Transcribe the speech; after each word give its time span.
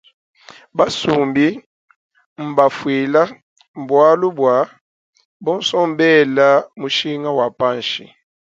Basumbi 0.77 1.45
mbafwila 2.49 3.23
bwalubwa 3.87 4.53
bonso 5.45 5.77
mbela 5.93 6.47
mushinga 6.79 7.29
wa 7.37 7.47
panshi. 7.59 8.03